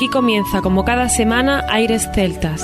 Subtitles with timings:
[0.00, 2.62] Aquí comienza, como cada semana, Aires Celtas.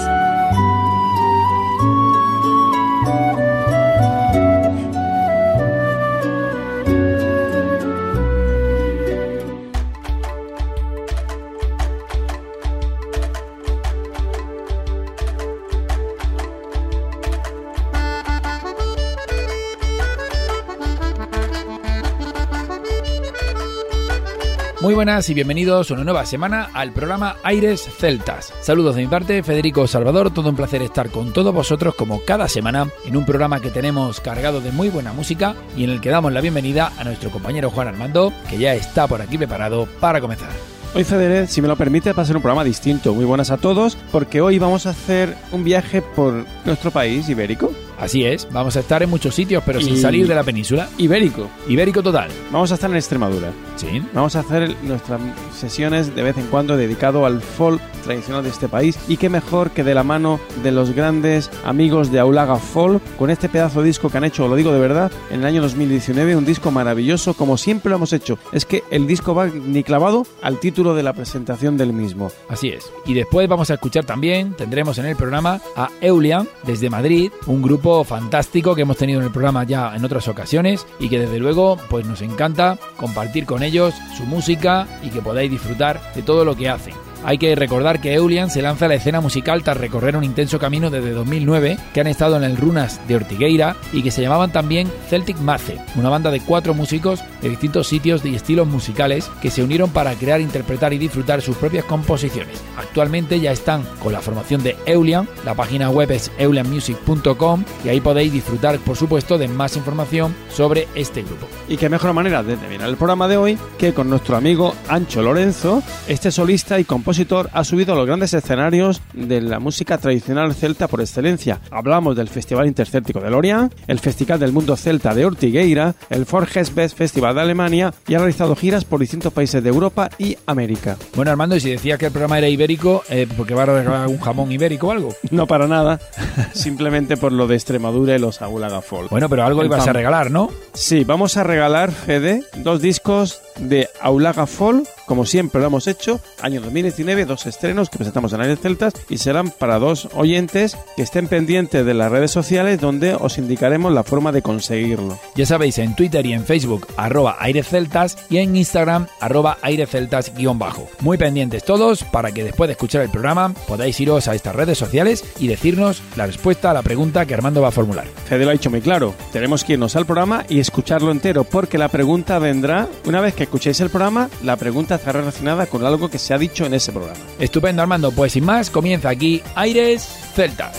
[24.97, 28.55] Buenas y bienvenidos una nueva semana al programa Aires Celtas.
[28.63, 32.49] Saludos de mi parte, Federico Salvador, todo un placer estar con todos vosotros como cada
[32.49, 36.09] semana en un programa que tenemos cargado de muy buena música y en el que
[36.09, 40.23] damos la bienvenida a nuestro compañero Juan Armando, que ya está por aquí preparado para
[40.23, 40.49] comenzar.
[40.95, 43.13] Hoy Federer, si me lo permite, va a ser un programa distinto.
[43.13, 47.71] Muy buenas a todos, porque hoy vamos a hacer un viaje por nuestro país ibérico.
[47.99, 50.89] Así es, vamos a estar en muchos sitios, pero sin salir de la península.
[50.99, 51.49] Ibérico.
[51.69, 52.31] Ibérico total.
[52.53, 53.53] Vamos a estar en Extremadura.
[53.77, 54.03] Sí.
[54.13, 55.21] Vamos a hacer nuestras
[55.55, 58.99] sesiones de vez en cuando dedicado al folk tradicional de este país.
[59.09, 63.31] Y qué mejor que de la mano de los grandes amigos de Aulaga Folk, con
[63.31, 66.37] este pedazo de disco que han hecho, lo digo de verdad, en el año 2019,
[66.37, 68.39] un disco maravilloso, como siempre lo hemos hecho.
[68.53, 72.31] Es que el disco va ni clavado al título de la presentación del mismo.
[72.49, 72.91] Así es.
[73.07, 77.63] Y después vamos a escuchar también, tendremos en el programa a Eulian desde Madrid, un
[77.63, 81.39] grupo fantástico que hemos tenido en el programa ya en otras ocasiones y que desde
[81.39, 86.45] luego pues nos encanta compartir con ellos su música y que podáis disfrutar de todo
[86.45, 87.06] lo que hacen.
[87.25, 90.59] Hay que recordar que Eulian se lanza a la escena musical tras recorrer un intenso
[90.59, 94.53] camino desde 2009, que han estado en el Runas de Ortigueira y que se llamaban
[94.53, 99.51] también Celtic Mace, una banda de cuatro músicos de distintos sitios y estilos musicales que
[99.51, 102.63] se unieron para crear, interpretar y disfrutar sus propias composiciones.
[102.77, 108.01] Actualmente ya están con la formación de Eulian, la página web es eulianmusic.com y ahí
[108.01, 111.49] podéis disfrutar, por supuesto, de más información sobre este grupo.
[111.69, 115.23] Y qué mejor manera de terminar el programa de hoy que con nuestro amigo Ancho
[115.23, 117.06] Lorenzo, este solista y compositor
[117.53, 121.61] ha subido a los grandes escenarios de la música tradicional celta por excelencia.
[121.71, 126.75] Hablamos del Festival Intercéltico de Lorient, el Festival del Mundo Celta de Ortigueira, el Forges
[126.75, 130.97] Best Festival de Alemania y ha realizado giras por distintos países de Europa y América.
[131.15, 134.09] Bueno, Armando, y si decía que el programa era ibérico, eh, ¿porque va a regalar
[134.09, 135.15] un jamón ibérico o algo?
[135.31, 136.01] No para nada,
[136.55, 139.11] simplemente por lo de Extremadura y los Agulaga Folk.
[139.11, 140.51] Bueno, pero algo ibas a regalar, ¿no?
[140.73, 146.21] Sí, vamos a regalar, Fede, dos discos de Aulaga Folk, como siempre lo hemos hecho,
[146.41, 146.96] año 2019,
[147.27, 151.85] dos estrenos que presentamos en Aires Celtas y serán para dos oyentes que estén pendientes
[151.85, 155.19] de las redes sociales donde os indicaremos la forma de conseguirlo.
[155.35, 159.91] Ya sabéis, en Twitter y en Facebook, arroba Aires Celtas y en Instagram, arroba Aires
[159.91, 160.89] Celtas guion bajo.
[161.01, 164.79] Muy pendientes todos para que después de escuchar el programa podáis iros a estas redes
[164.79, 168.07] sociales y decirnos la respuesta a la pregunta que Armando va a formular.
[168.29, 171.79] Fede lo ha dicho muy claro, tenemos que irnos al programa y escucharlo entero porque
[171.79, 176.09] la pregunta vendrá una vez que escuchéis el programa, la pregunta está relacionada con algo
[176.09, 177.19] que se ha dicho en ese programa.
[177.39, 180.03] Estupendo Armando, pues sin más, comienza aquí Aires
[180.35, 180.77] Celtas.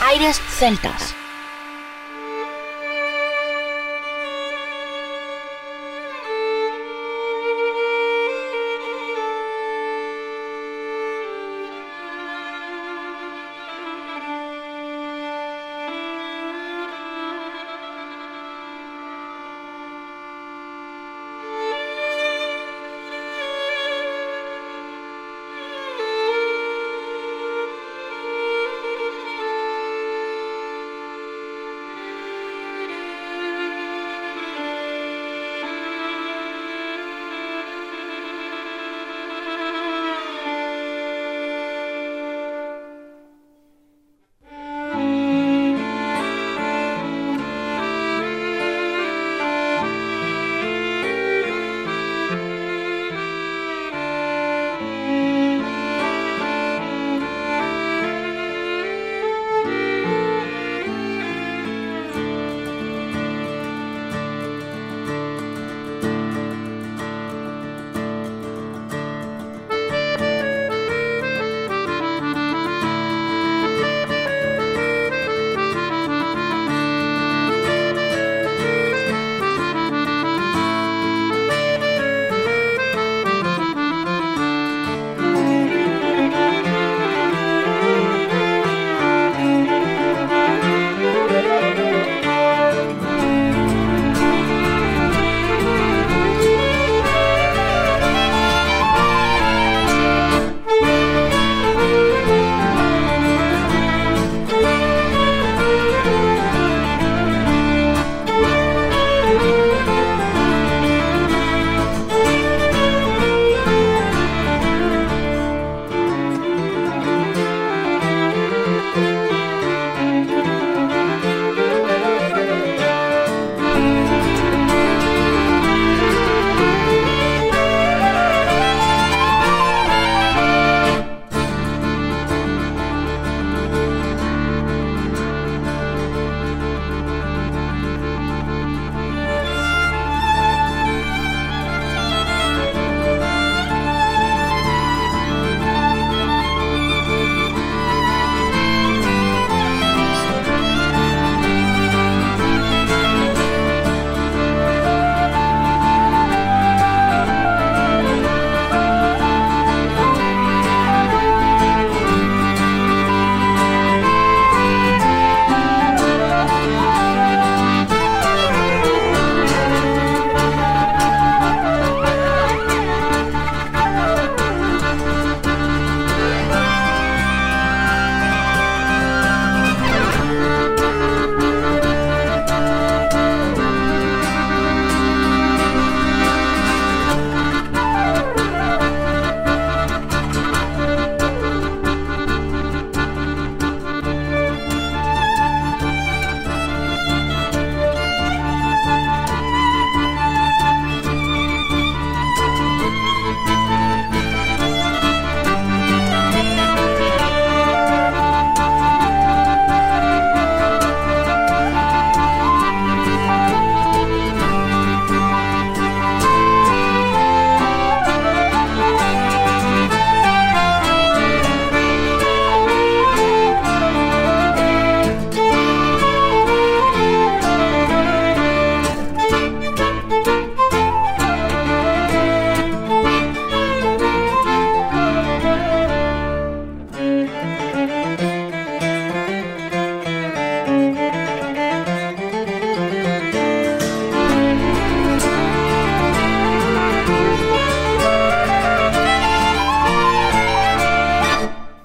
[0.00, 1.14] Aires Celtas.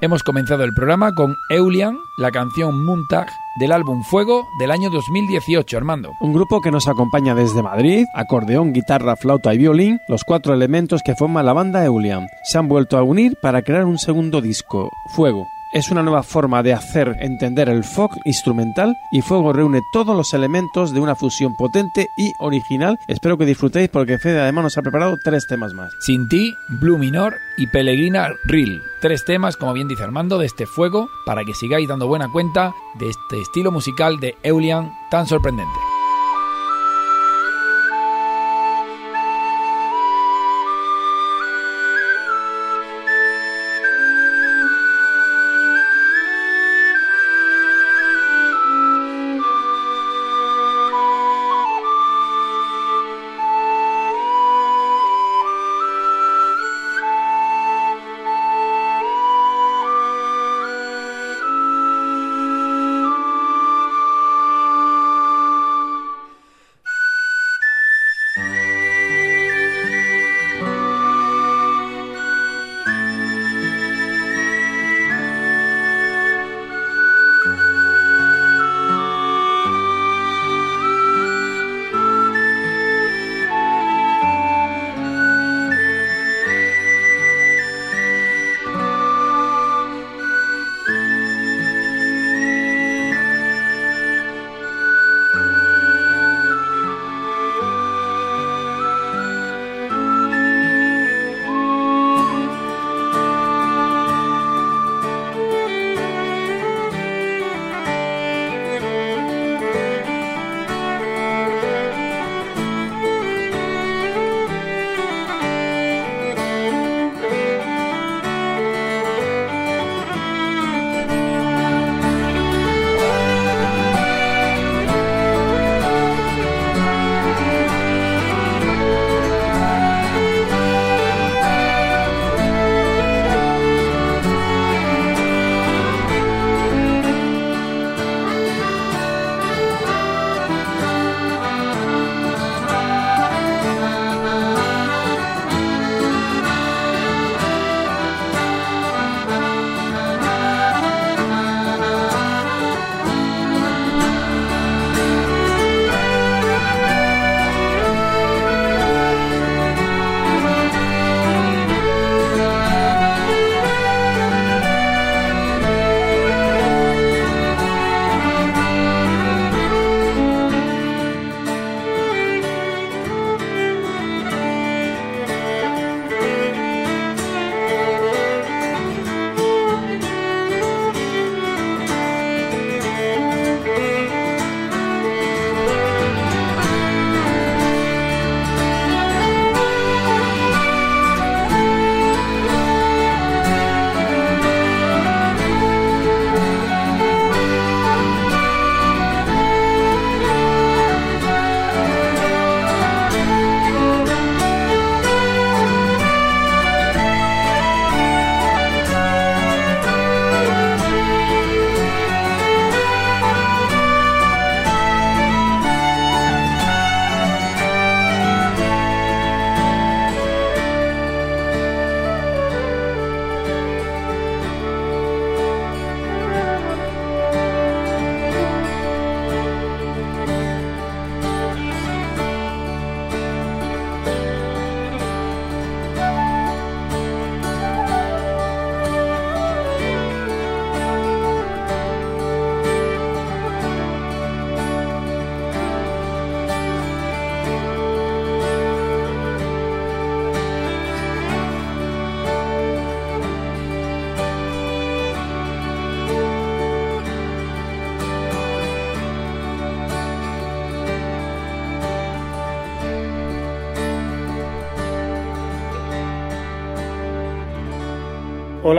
[0.03, 3.25] Hemos comenzado el programa con Eulian, la canción Muntag
[3.57, 6.11] del álbum Fuego del año 2018, Armando.
[6.19, 11.03] Un grupo que nos acompaña desde Madrid, acordeón, guitarra, flauta y violín, los cuatro elementos
[11.05, 12.27] que forman la banda Eulian.
[12.43, 15.47] Se han vuelto a unir para crear un segundo disco, Fuego.
[15.73, 20.31] Es una nueva forma de hacer entender el folk instrumental y Fuego reúne todos los
[20.35, 22.99] elementos de una fusión potente y original.
[23.07, 25.91] Espero que disfrutéis porque Fede además nos ha preparado tres temas más.
[25.99, 28.83] Sin ti, Blue Minor y Pellegrina Real.
[29.01, 32.71] Tres temas, como bien dice Armando, de este fuego para que sigáis dando buena cuenta
[32.99, 35.92] de este estilo musical de Eulian tan sorprendente.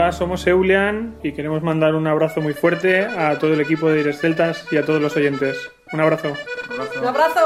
[0.05, 4.01] Hola, somos Eulian y queremos mandar un abrazo muy fuerte a todo el equipo de
[4.01, 5.71] Ires Celtas y a todos los oyentes.
[5.91, 6.31] Un abrazo.
[7.01, 7.39] ¡Un abrazo!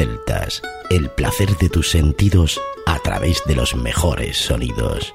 [0.00, 5.12] Celtas, el placer de tus sentidos a través de los mejores sonidos.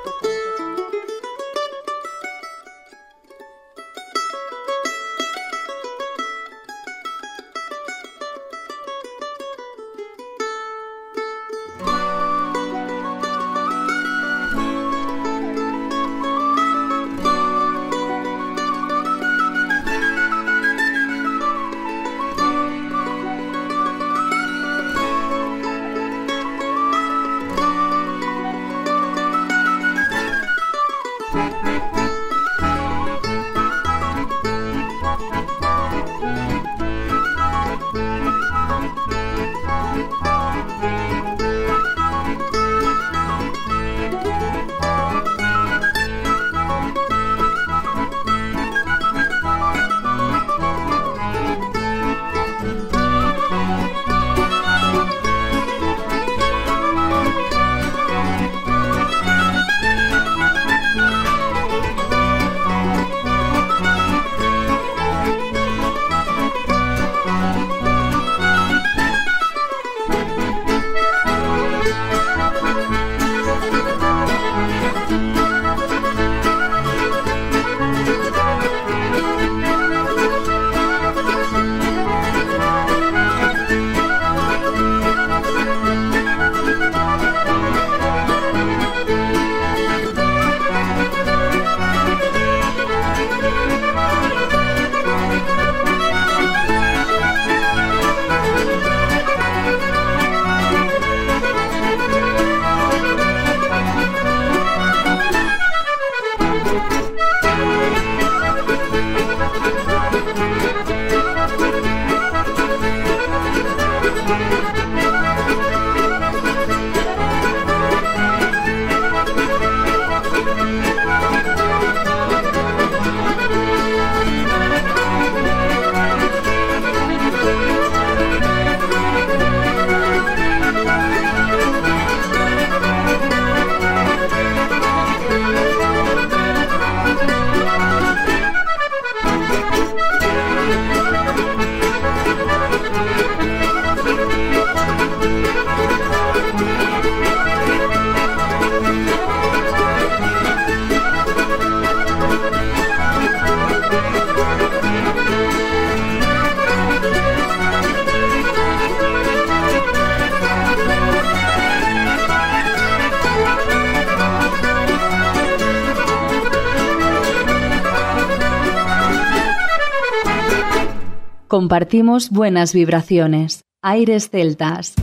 [171.76, 173.66] Compartimos buenas vibraciones.
[173.82, 174.96] Aires celtas.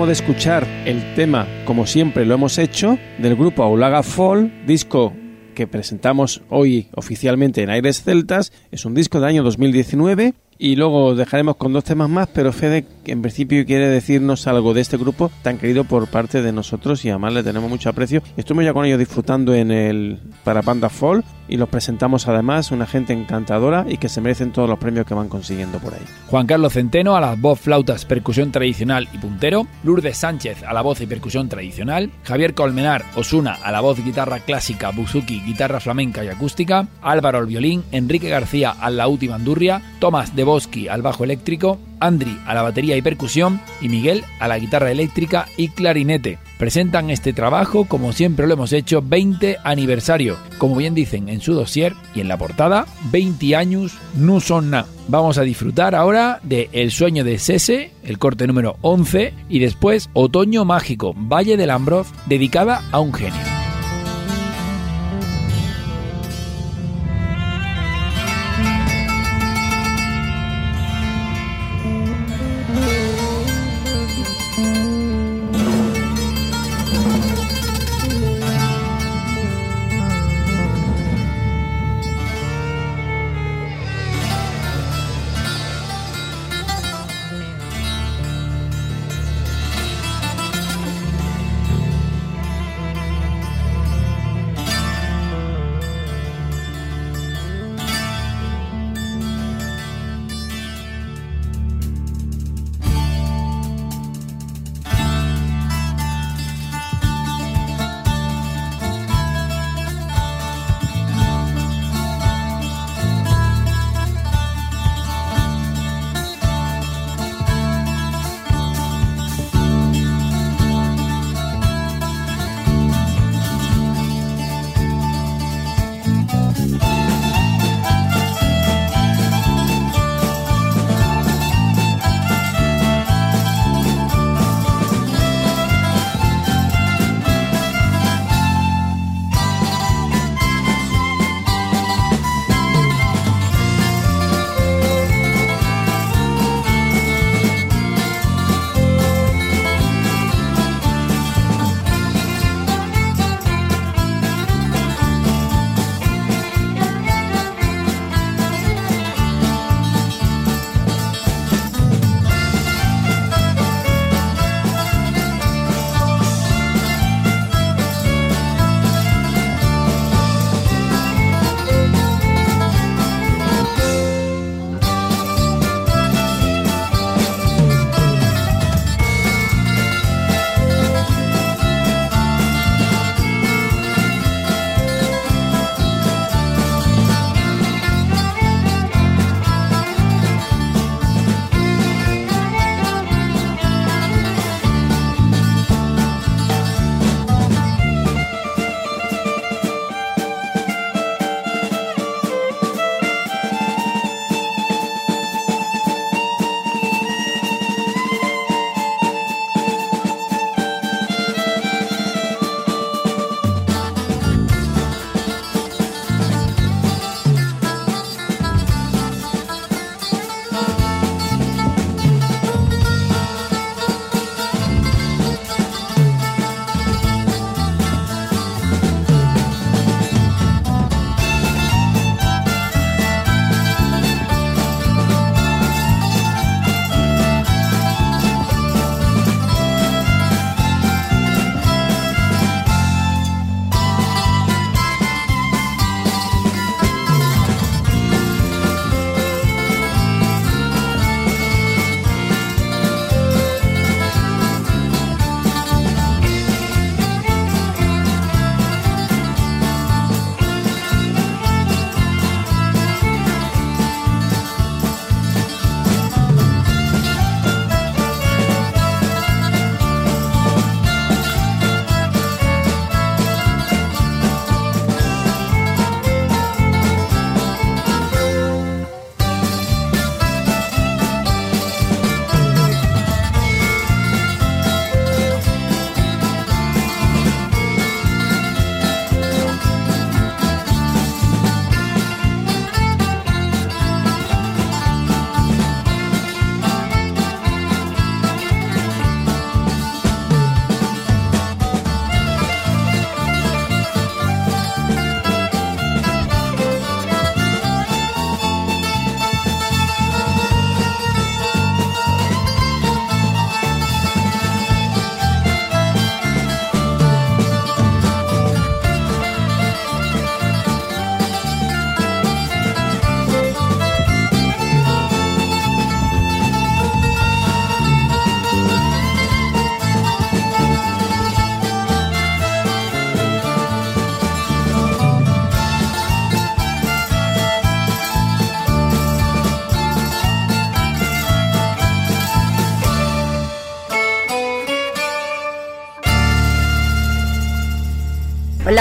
[0.00, 5.12] Acabamos de escuchar el tema, como siempre lo hemos hecho, del grupo Aulaga Fall, disco
[5.54, 8.50] que presentamos hoy oficialmente en Aires Celtas.
[8.70, 12.86] Es un disco del año 2019 y luego dejaremos con dos temas más, pero Fede
[13.10, 17.10] en principio quiere decirnos algo de este grupo tan querido por parte de nosotros y
[17.10, 18.22] además le tenemos mucho aprecio.
[18.36, 23.12] Estuvimos ya con ellos disfrutando en el Parapanda Fall y los presentamos además, una gente
[23.12, 26.00] encantadora y que se merecen todos los premios que van consiguiendo por ahí.
[26.28, 30.82] Juan Carlos Centeno a las voz, flautas, percusión tradicional y puntero, Lourdes Sánchez a la
[30.82, 36.24] voz y percusión tradicional, Javier Colmenar Osuna a la voz, guitarra clásica, buzuki, guitarra flamenca
[36.24, 41.02] y acústica, Álvaro al violín, Enrique García al laúd y bandurria, Tomás de Boschi al
[41.02, 45.68] bajo eléctrico, Andri a la batería y percusión y Miguel a la guitarra eléctrica y
[45.68, 46.38] clarinete.
[46.58, 51.54] Presentan este trabajo como siempre lo hemos hecho 20 aniversario, como bien dicen en su
[51.54, 54.86] dossier y en la portada 20 años no son nada.
[55.08, 60.08] Vamos a disfrutar ahora de El sueño de Sese, el corte número 11 y después
[60.12, 63.49] Otoño mágico, Valle del Ambroz, dedicada a un genio.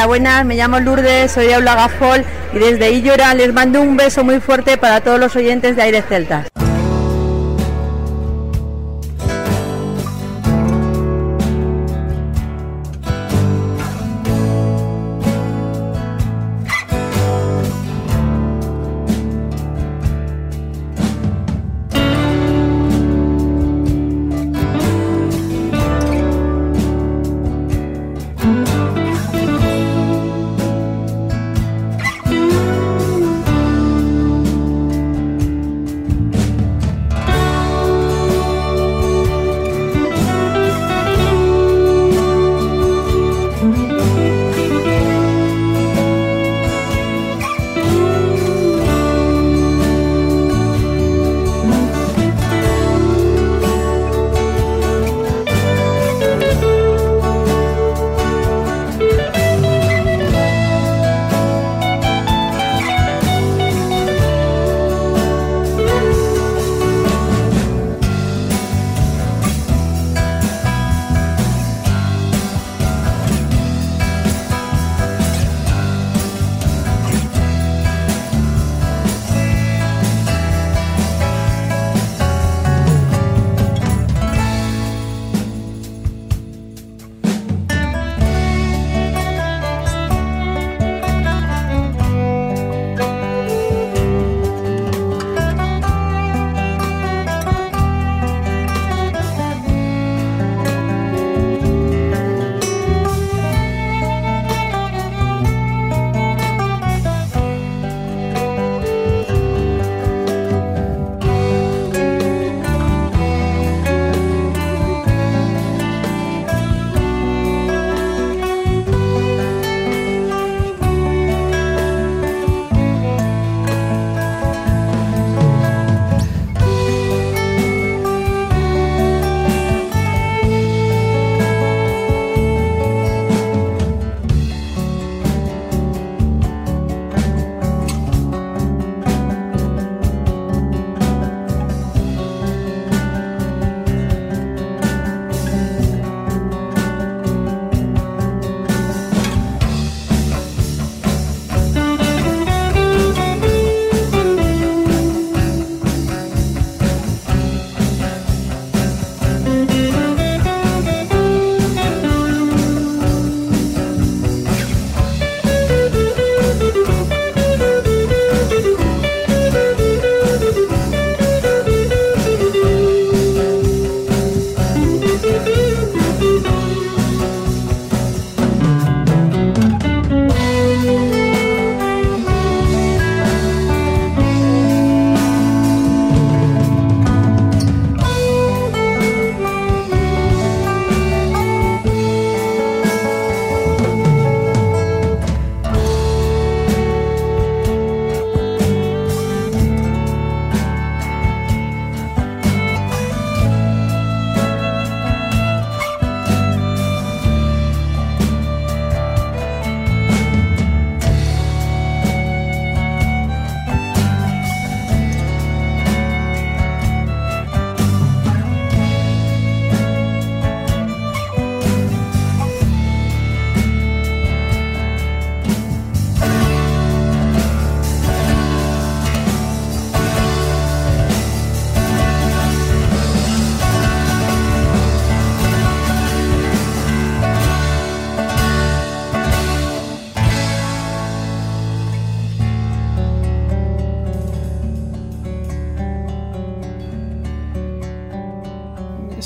[0.05, 4.23] Buenas, me llamo Lourdes, soy de Aula Gafol y desde Illora les mando un beso
[4.23, 6.48] muy fuerte para todos los oyentes de Aires Celtas.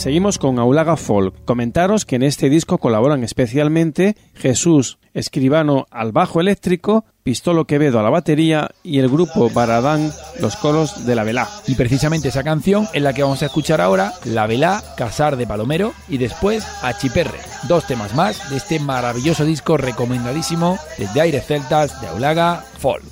[0.04, 1.46] Seguimos con Aulaga Folk.
[1.46, 8.04] Comentaros que en este disco colaboran especialmente Jesús Escribano al bajo eléctrico, Pistolo Quevedo a
[8.04, 10.12] la batería y el grupo Baradán
[10.42, 11.48] los coros de La Velá.
[11.68, 15.48] Y precisamente esa canción es la que vamos a escuchar ahora, La Velá, Casar de
[15.48, 17.40] Palomero y después Achiperre.
[17.70, 23.06] Dos temas más de este maravilloso disco recomendadísimo desde Aires Celtas de Aulaga Folk.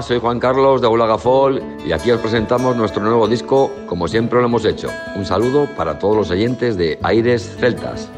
[0.00, 1.18] Soy Juan Carlos de Aula
[1.84, 4.88] y aquí os presentamos nuestro nuevo disco, como siempre lo hemos hecho.
[5.16, 8.08] Un saludo para todos los oyentes de Aires Celtas.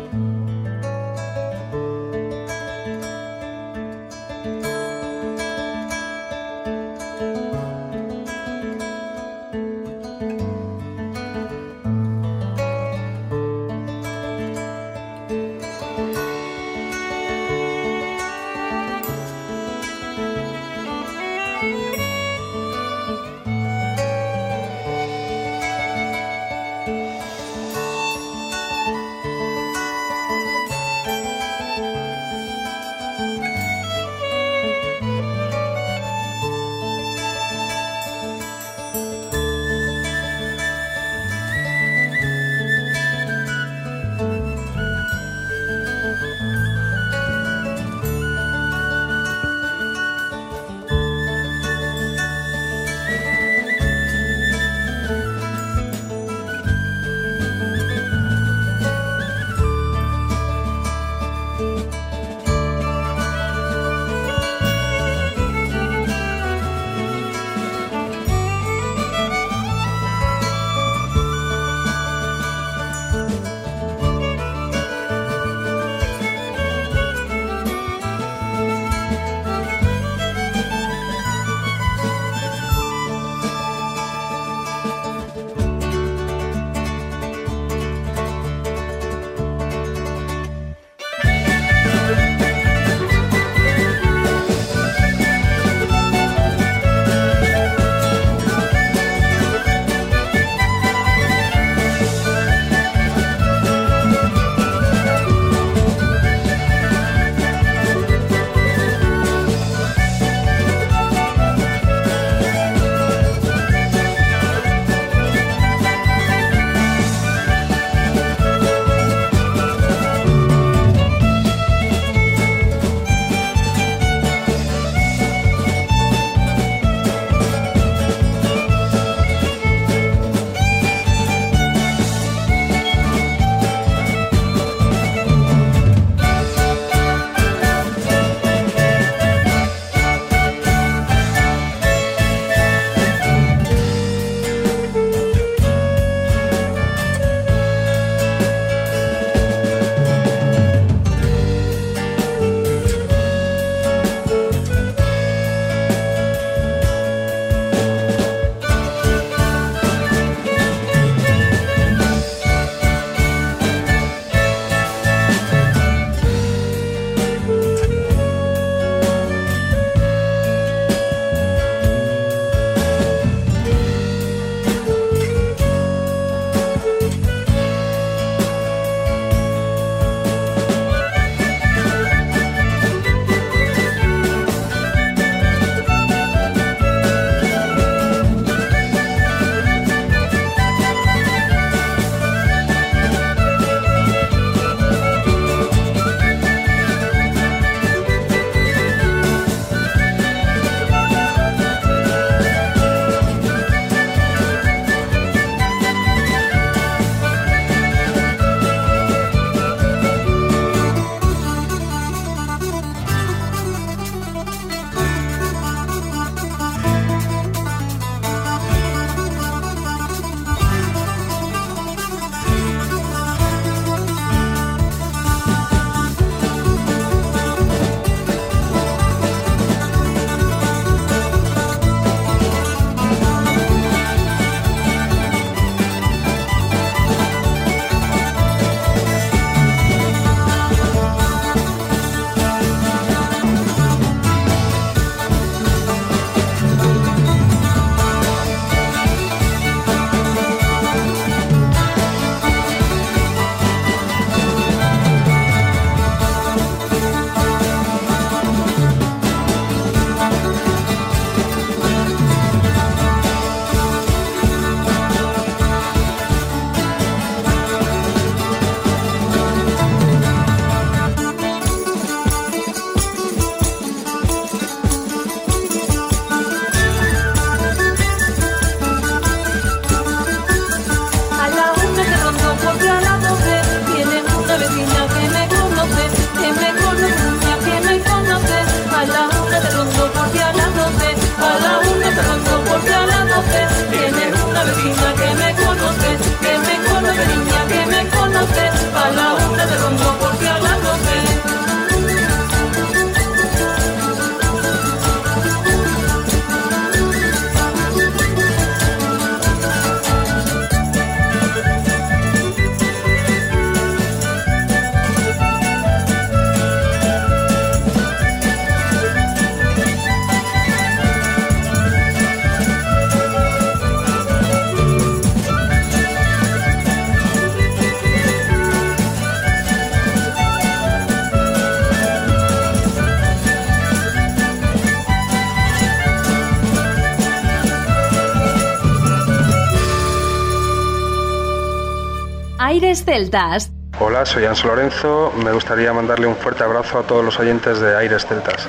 [342.92, 343.72] Celtas.
[343.98, 345.32] Hola, soy Anso Lorenzo.
[345.42, 348.68] Me gustaría mandarle un fuerte abrazo a todos los oyentes de Aires Celtas.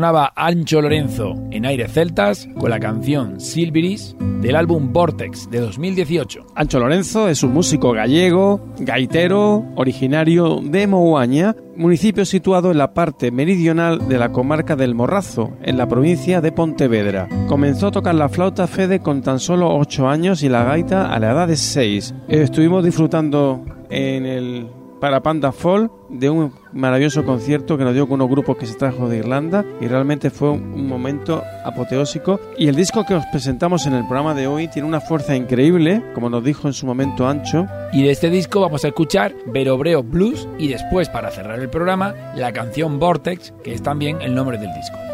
[0.00, 6.46] Sonaba Ancho Lorenzo en Aires Celtas con la canción Silveris del álbum Vortex de 2018.
[6.54, 13.30] Ancho Lorenzo es un músico gallego, gaitero, originario de Mouaña, municipio situado en la parte
[13.30, 17.28] meridional de la comarca del Morrazo, en la provincia de Pontevedra.
[17.46, 21.18] Comenzó a tocar la flauta Fede con tan solo 8 años y la gaita a
[21.18, 22.14] la edad de 6.
[22.26, 28.20] Estuvimos disfrutando en el para Panda Fall de un maravilloso concierto que nos dio con
[28.20, 32.38] unos grupos que se trajo de Irlanda y realmente fue un momento apoteósico.
[32.58, 36.02] Y el disco que os presentamos en el programa de hoy tiene una fuerza increíble
[36.14, 37.66] como nos dijo en su momento Ancho.
[37.92, 42.14] Y de este disco vamos a escuchar Verobreo Blues y después para cerrar el programa
[42.36, 45.09] la canción Vortex que es también el nombre del disco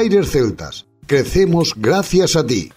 [0.00, 0.86] Aires Celtas.
[1.06, 2.72] Crecemos gracias a ti.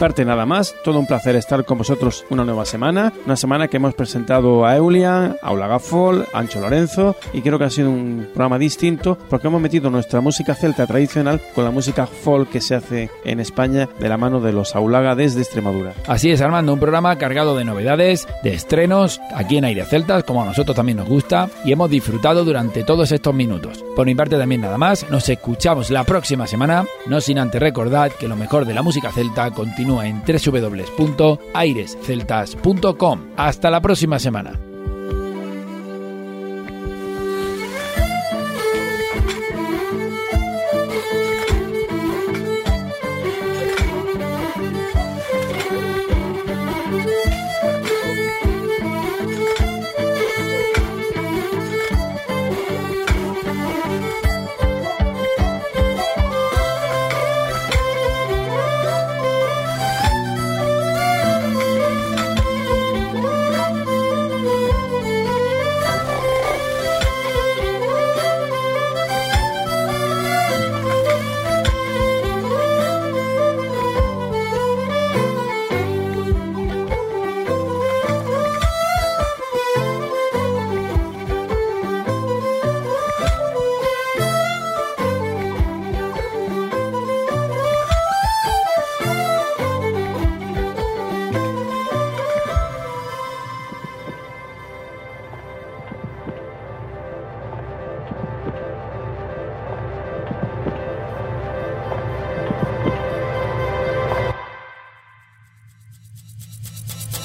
[0.00, 3.76] Parte nada más, todo un placer estar con vosotros una nueva semana, una semana que
[3.76, 7.90] hemos presentado a Eulian, a Ulaga Gafol, a Ancho Lorenzo y creo que ha sido
[7.90, 12.62] un programa distinto porque hemos metido nuestra música celta tradicional con la música folk que
[12.62, 15.92] se hace en España de la mano de los Aulaga desde Extremadura.
[16.06, 20.42] Así es Armando, un programa cargado de novedades, de estrenos aquí en Aire Celtas como
[20.42, 23.84] a nosotros también nos gusta y hemos disfrutado durante todos estos minutos.
[23.94, 28.12] Por mi parte también nada más, nos escuchamos la próxima semana, no sin antes recordar
[28.12, 33.20] que lo mejor de la música celta con en www.airesceltas.com.
[33.36, 34.69] Hasta la próxima semana.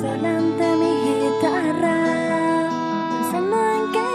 [0.00, 1.96] sola ante mi guitarra,
[3.10, 4.08] pensando en que qué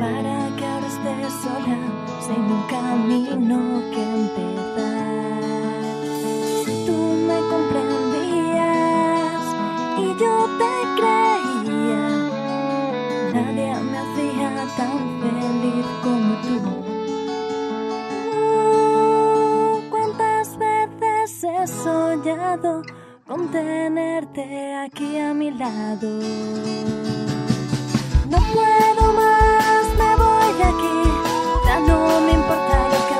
[0.00, 1.78] para que ahora estés sola
[2.26, 3.69] sin un camino.
[31.86, 33.19] Dos meses